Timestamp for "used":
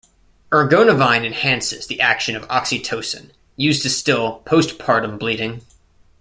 3.55-3.83